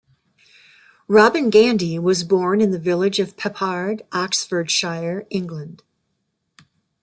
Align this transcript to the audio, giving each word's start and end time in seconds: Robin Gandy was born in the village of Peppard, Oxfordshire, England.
Robin 1.07 1.51
Gandy 1.51 1.99
was 1.99 2.23
born 2.23 2.59
in 2.59 2.71
the 2.71 2.79
village 2.79 3.19
of 3.19 3.37
Peppard, 3.37 4.01
Oxfordshire, 4.11 5.27
England. 5.29 5.83